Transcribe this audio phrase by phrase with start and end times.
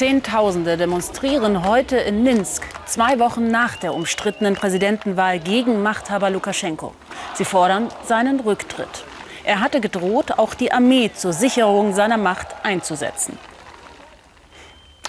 [0.00, 6.94] Zehntausende demonstrieren heute in Minsk, zwei Wochen nach der umstrittenen Präsidentenwahl gegen Machthaber Lukaschenko.
[7.34, 9.04] Sie fordern seinen Rücktritt.
[9.44, 13.36] Er hatte gedroht, auch die Armee zur Sicherung seiner Macht einzusetzen.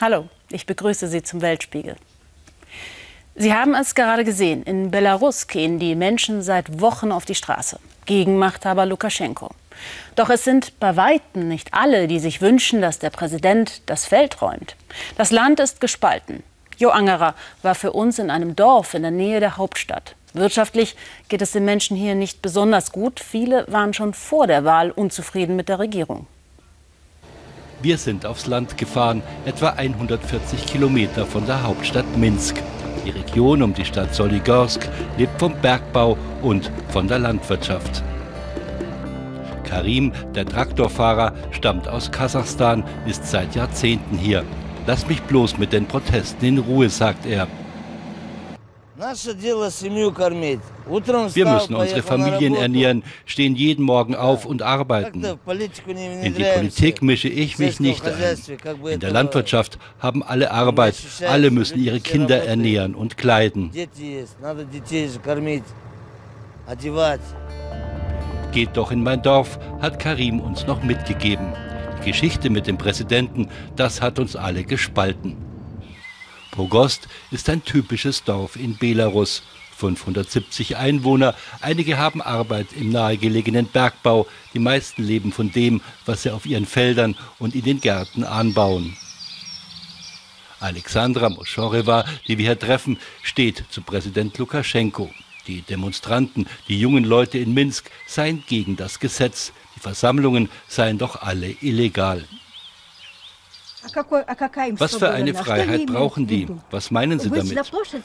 [0.02, 1.96] Hallo, ich begrüße Sie zum Weltspiegel.
[3.36, 4.62] Sie haben es gerade gesehen.
[4.64, 9.52] In Belarus gehen die Menschen seit Wochen auf die Straße gegen Machthaber Lukaschenko.
[10.16, 14.42] Doch es sind bei weitem nicht alle, die sich wünschen, dass der Präsident das Feld
[14.42, 14.76] räumt.
[15.18, 16.44] Das Land ist gespalten.
[16.78, 20.16] Jo Angerer war für uns in einem Dorf in der Nähe der Hauptstadt.
[20.34, 20.96] Wirtschaftlich
[21.30, 23.20] geht es den Menschen hier nicht besonders gut.
[23.20, 26.28] Viele waren schon vor der Wahl unzufrieden mit der Regierung.
[27.82, 32.62] Wir sind aufs Land gefahren, etwa 140 Kilometer von der Hauptstadt Minsk.
[33.06, 38.04] Die Region um die Stadt Soligorsk lebt vom Bergbau und von der Landwirtschaft.
[39.72, 44.44] Karim, der Traktorfahrer, stammt aus Kasachstan, ist seit Jahrzehnten hier.
[44.86, 47.48] Lass mich bloß mit den Protesten in Ruhe, sagt er.
[51.34, 55.24] Wir müssen unsere Familien ernähren, stehen jeden Morgen auf und arbeiten.
[55.24, 58.14] In die Politik mische ich mich nicht ein.
[58.90, 60.96] In der Landwirtschaft haben alle Arbeit,
[61.28, 63.72] alle müssen ihre Kinder ernähren und kleiden.
[68.52, 71.54] Geht doch in mein Dorf, hat Karim uns noch mitgegeben.
[72.02, 75.38] Die Geschichte mit dem Präsidenten, das hat uns alle gespalten.
[76.52, 79.42] Pogost ist ein typisches Dorf in Belarus.
[79.78, 86.30] 570 Einwohner, einige haben Arbeit im nahegelegenen Bergbau, die meisten leben von dem, was sie
[86.30, 88.96] auf ihren Feldern und in den Gärten anbauen.
[90.60, 95.10] Alexandra Moschoreva, die wir hier treffen, steht zu Präsident Lukaschenko.
[95.52, 99.52] Die Demonstranten, die jungen Leute in Minsk seien gegen das Gesetz.
[99.76, 102.24] Die Versammlungen seien doch alle illegal.
[104.78, 106.48] Was für eine Freiheit brauchen die?
[106.70, 107.58] Was meinen Sie damit?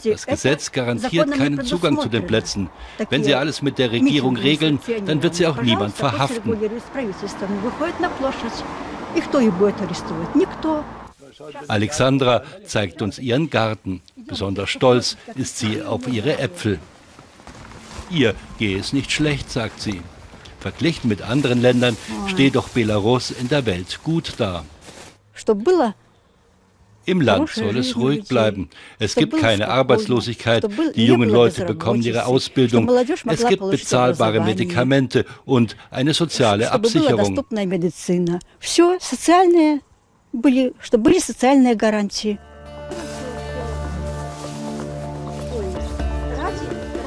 [0.04, 2.68] Das Gesetz garantiert keinen Zugang zu den Plätzen.
[3.10, 6.58] Wenn Sie alles mit der Regierung regeln, dann wird sie auch niemand verhaften.
[11.68, 14.02] Alexandra zeigt uns ihren Garten.
[14.16, 16.80] Besonders stolz ist sie auf ihre Äpfel.
[18.10, 20.02] Ihr gehe es nicht schlecht, sagt sie.
[20.60, 21.96] Verglichen mit anderen Ländern
[22.26, 24.64] steht doch Belarus in der Welt gut da.
[27.04, 28.68] Im Land soll es ruhig bleiben.
[28.98, 30.66] Es gibt keine Arbeitslosigkeit.
[30.96, 32.90] Die jungen Leute bekommen ihre Ausbildung.
[33.26, 37.44] Es gibt bezahlbare Medikamente und eine soziale Absicherung.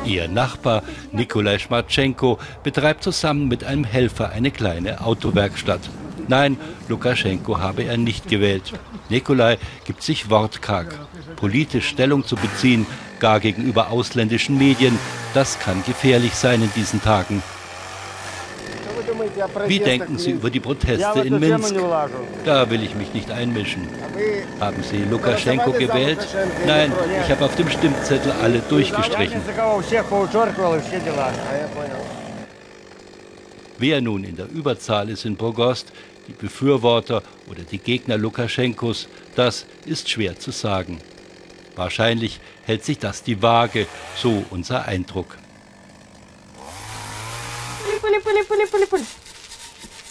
[0.09, 0.81] Ihr Nachbar
[1.11, 5.81] Nikolai Schmatschenko betreibt zusammen mit einem Helfer eine kleine Autowerkstatt.
[6.27, 8.73] Nein, Lukaschenko habe er nicht gewählt.
[9.09, 10.97] Nikolai gibt sich wortkarg.
[11.35, 12.87] Politisch Stellung zu beziehen,
[13.19, 14.97] gar gegenüber ausländischen Medien,
[15.35, 17.43] das kann gefährlich sein in diesen Tagen.
[19.67, 21.75] Wie denken Sie über die Proteste in Minsk?
[22.45, 23.87] Da will ich mich nicht einmischen.
[24.59, 26.27] Haben Sie Lukaschenko gewählt?
[26.65, 26.91] Nein,
[27.23, 29.41] ich habe auf dem Stimmzettel alle durchgestrichen.
[33.77, 35.93] Wer nun in der Überzahl ist in Progost,
[36.27, 40.99] die Befürworter oder die Gegner Lukaschenkos, das ist schwer zu sagen.
[41.75, 45.37] Wahrscheinlich hält sich das die Waage, so unser Eindruck.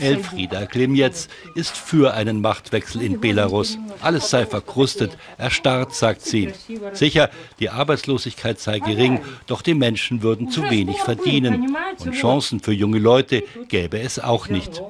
[0.00, 3.78] Elfrieda Klimjetz ist für einen Machtwechsel in Belarus.
[4.00, 6.52] Alles sei verkrustet, erstarrt, sagt sie.
[6.92, 11.76] Sicher, die Arbeitslosigkeit sei gering, doch die Menschen würden zu wenig verdienen.
[11.98, 14.82] Und Chancen für junge Leute gäbe es auch nicht.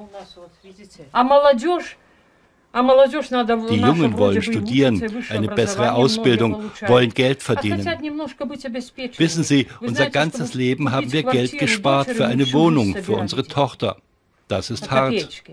[2.71, 7.83] Die Jungen wollen studieren, eine bessere Ausbildung, wollen Geld verdienen.
[9.17, 13.97] Wissen Sie, unser ganzes Leben haben wir Geld gespart für eine Wohnung, für unsere Tochter.
[14.49, 15.43] Das ist hart.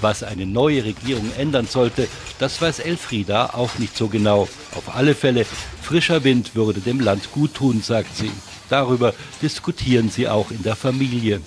[0.00, 2.06] Was eine neue Regierung ändern sollte,
[2.38, 4.42] das weiß Elfrieda auch nicht so genau.
[4.76, 5.44] Auf alle Fälle,
[5.80, 8.30] frischer Wind würde dem Land gut tun, sagt sie.
[8.68, 11.40] Darüber diskutieren sie auch in der Familie.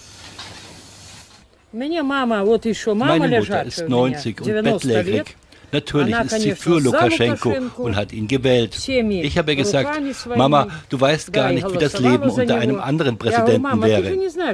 [3.20, 5.38] Meine Mutter ist 90 und bettlägerig.
[5.72, 8.78] Natürlich ist sie für Lukaschenko und hat ihn gewählt.
[8.88, 10.00] Ich habe gesagt,
[10.36, 14.10] Mama, du weißt gar nicht, wie das Leben unter einem anderen Präsidenten wäre.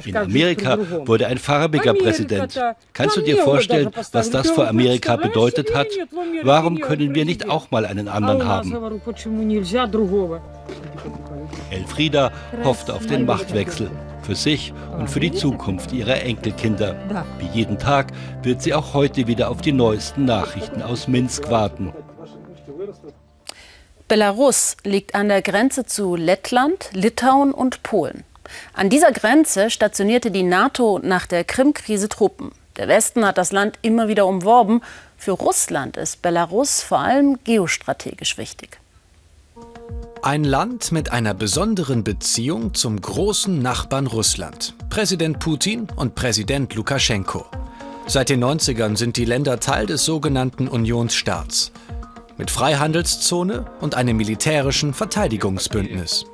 [0.06, 2.60] In Amerika wurde ein farbiger Präsident.
[2.94, 5.88] Kannst du dir vorstellen, was das für Amerika bedeutet hat?
[6.44, 8.74] Warum können wir nicht auch mal einen anderen haben?
[11.72, 12.31] Elfrieda
[12.64, 13.90] hofft auf den Machtwechsel.
[14.21, 16.95] Für sich und für die Zukunft ihrer Enkelkinder.
[17.39, 18.07] Wie jeden Tag
[18.44, 21.94] wird sie auch heute wieder auf die neuesten Nachrichten aus Minsk warten.
[24.07, 28.23] Belarus liegt an der Grenze zu Lettland, Litauen und Polen.
[28.73, 32.51] An dieser Grenze stationierte die NATO nach der Krim-Krise Truppen.
[32.77, 34.81] Der Westen hat das Land immer wieder umworben.
[35.18, 38.79] Für Russland ist Belarus vor allem geostrategisch wichtig.
[40.23, 44.75] Ein Land mit einer besonderen Beziehung zum großen Nachbarn Russland.
[44.88, 47.47] Präsident Putin und Präsident Lukaschenko.
[48.06, 51.71] Seit den 90ern sind die Länder Teil des sogenannten Unionsstaats.
[52.38, 56.25] Mit Freihandelszone und einem militärischen Verteidigungsbündnis.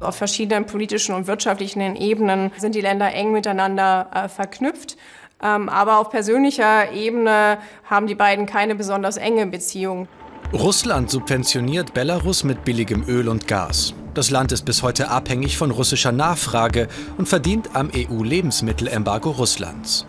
[0.00, 4.96] Auf verschiedenen politischen und wirtschaftlichen Ebenen sind die Länder eng miteinander äh, verknüpft.
[5.40, 10.08] Ähm, aber auf persönlicher Ebene haben die beiden keine besonders enge Beziehung.
[10.52, 13.94] Russland subventioniert Belarus mit billigem Öl und Gas.
[14.14, 16.88] Das Land ist bis heute abhängig von russischer Nachfrage
[17.18, 20.06] und verdient am EU-Lebensmittelembargo Russlands.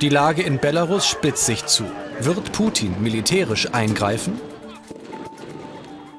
[0.00, 1.82] Die Lage in Belarus spitzt sich zu.
[2.20, 4.40] Wird Putin militärisch eingreifen?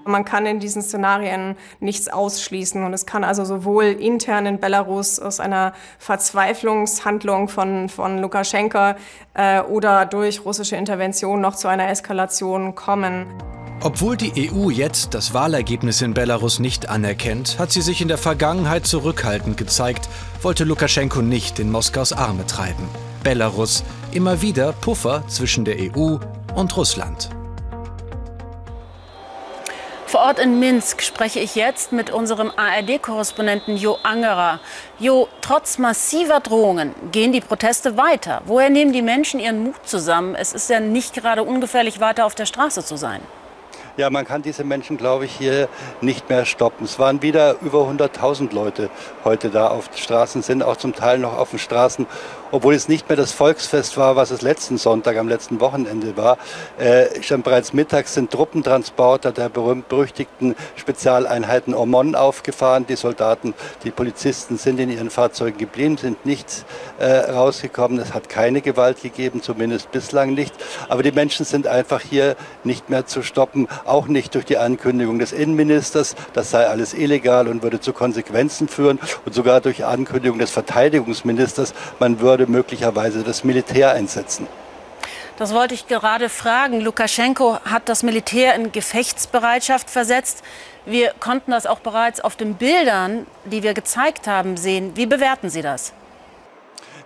[0.05, 2.83] Man kann in diesen Szenarien nichts ausschließen.
[2.83, 8.95] Und es kann also sowohl intern in Belarus aus einer Verzweiflungshandlung von, von Lukaschenka
[9.33, 13.25] äh, oder durch russische Intervention noch zu einer Eskalation kommen.
[13.81, 18.17] Obwohl die EU jetzt das Wahlergebnis in Belarus nicht anerkennt, hat sie sich in der
[18.17, 20.07] Vergangenheit zurückhaltend gezeigt,
[20.41, 22.87] wollte Lukaschenko nicht in Moskaus Arme treiben.
[23.23, 23.83] Belarus
[24.13, 26.17] immer wieder Puffer zwischen der EU
[26.55, 27.29] und Russland.
[30.13, 34.59] Vor Ort in Minsk spreche ich jetzt mit unserem ARD-Korrespondenten Jo Angerer.
[34.99, 38.43] Jo, trotz massiver Drohungen gehen die Proteste weiter.
[38.45, 40.35] Woher nehmen die Menschen ihren Mut zusammen?
[40.35, 43.21] Es ist ja nicht gerade ungefährlich, weiter auf der Straße zu sein.
[43.97, 45.67] Ja, man kann diese Menschen, glaube ich, hier
[46.01, 46.85] nicht mehr stoppen.
[46.85, 48.91] Es waren wieder über 100.000 Leute
[49.23, 52.05] heute da auf den Straßen, sind auch zum Teil noch auf den Straßen,
[52.53, 56.37] obwohl es nicht mehr das Volksfest war, was es letzten Sonntag, am letzten Wochenende war.
[56.77, 62.85] Äh, schon bereits mittags sind Truppentransporter der berühmt-berüchtigten Spezialeinheiten Omon aufgefahren.
[62.85, 66.63] Die Soldaten, die Polizisten sind in ihren Fahrzeugen geblieben, sind nicht
[66.99, 67.97] äh, rausgekommen.
[67.97, 70.53] Es hat keine Gewalt gegeben, zumindest bislang nicht.
[70.89, 75.17] Aber die Menschen sind einfach hier nicht mehr zu stoppen auch nicht durch die Ankündigung
[75.17, 80.37] des Innenministers, das sei alles illegal und würde zu Konsequenzen führen und sogar durch Ankündigung
[80.37, 84.47] des Verteidigungsministers, man würde möglicherweise das Militär einsetzen.
[85.37, 86.81] Das wollte ich gerade fragen.
[86.81, 90.43] Lukaschenko hat das Militär in Gefechtsbereitschaft versetzt.
[90.85, 94.91] Wir konnten das auch bereits auf den Bildern, die wir gezeigt haben, sehen.
[94.95, 95.93] Wie bewerten Sie das?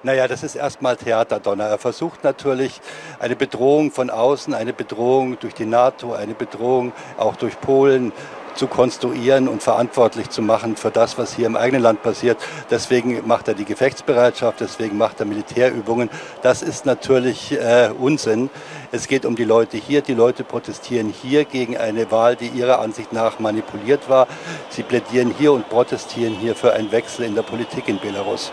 [0.03, 1.65] Naja, das ist erstmal Theaterdonner.
[1.65, 2.81] Er versucht natürlich
[3.19, 8.11] eine Bedrohung von außen, eine Bedrohung durch die NATO, eine Bedrohung auch durch Polen
[8.57, 12.37] zu konstruieren und verantwortlich zu machen für das, was hier im eigenen Land passiert.
[12.69, 16.09] Deswegen macht er die Gefechtsbereitschaft, deswegen macht er Militärübungen.
[16.41, 18.49] Das ist natürlich äh, Unsinn.
[18.91, 20.01] Es geht um die Leute hier.
[20.01, 24.27] Die Leute protestieren hier gegen eine Wahl, die ihrer Ansicht nach manipuliert war.
[24.69, 28.51] Sie plädieren hier und protestieren hier für einen Wechsel in der Politik in Belarus.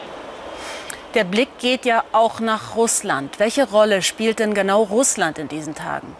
[1.15, 3.39] Der Blick geht ja auch nach Russland.
[3.39, 6.17] Welche Rolle spielt denn genau Russland in diesen Tagen?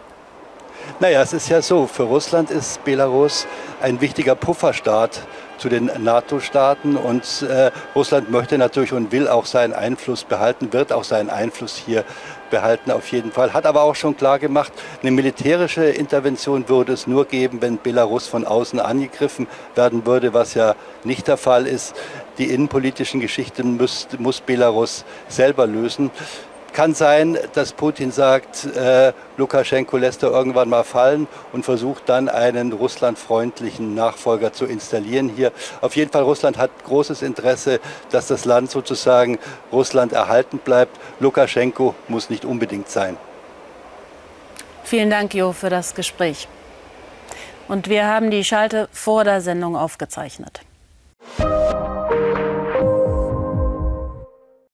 [0.99, 3.47] Naja, es ist ja so, für Russland ist Belarus
[3.81, 5.21] ein wichtiger Pufferstaat
[5.57, 10.91] zu den NATO-Staaten und äh, Russland möchte natürlich und will auch seinen Einfluss behalten, wird
[10.91, 12.03] auch seinen Einfluss hier
[12.49, 17.07] behalten auf jeden Fall, hat aber auch schon klar gemacht, eine militärische Intervention würde es
[17.07, 21.95] nur geben, wenn Belarus von außen angegriffen werden würde, was ja nicht der Fall ist.
[22.37, 26.11] Die innenpolitischen Geschichten muss, muss Belarus selber lösen.
[26.75, 32.27] Kann sein, dass Putin sagt, äh, Lukaschenko lässt er irgendwann mal fallen und versucht dann
[32.27, 35.53] einen russlandfreundlichen Nachfolger zu installieren hier.
[35.79, 37.79] Auf jeden Fall, Russland hat großes Interesse,
[38.11, 39.39] dass das Land sozusagen
[39.71, 40.99] Russland erhalten bleibt.
[41.21, 43.15] Lukaschenko muss nicht unbedingt sein.
[44.83, 46.49] Vielen Dank, Jo, für das Gespräch.
[47.69, 50.59] Und wir haben die Schalte vor der Sendung aufgezeichnet.